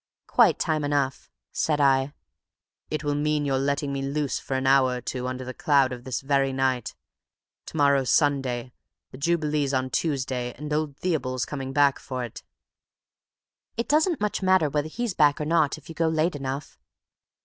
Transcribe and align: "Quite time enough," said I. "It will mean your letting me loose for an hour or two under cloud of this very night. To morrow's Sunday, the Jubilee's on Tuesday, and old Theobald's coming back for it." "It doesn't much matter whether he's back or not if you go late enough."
"Quite 0.25 0.57
time 0.57 0.83
enough," 0.83 1.29
said 1.51 1.79
I. 1.79 2.15
"It 2.89 3.03
will 3.03 3.13
mean 3.13 3.45
your 3.45 3.59
letting 3.59 3.93
me 3.93 4.01
loose 4.01 4.39
for 4.39 4.55
an 4.55 4.65
hour 4.65 4.95
or 4.95 5.01
two 5.01 5.27
under 5.27 5.53
cloud 5.53 5.91
of 5.91 6.05
this 6.05 6.21
very 6.21 6.51
night. 6.51 6.95
To 7.67 7.77
morrow's 7.77 8.09
Sunday, 8.09 8.73
the 9.11 9.19
Jubilee's 9.19 9.75
on 9.75 9.91
Tuesday, 9.91 10.55
and 10.57 10.73
old 10.73 10.97
Theobald's 10.97 11.45
coming 11.45 11.71
back 11.71 11.99
for 11.99 12.23
it." 12.23 12.41
"It 13.77 13.87
doesn't 13.87 14.19
much 14.19 14.41
matter 14.41 14.71
whether 14.71 14.89
he's 14.89 15.13
back 15.13 15.39
or 15.39 15.45
not 15.45 15.77
if 15.77 15.87
you 15.87 15.93
go 15.93 16.07
late 16.07 16.35
enough." 16.35 16.79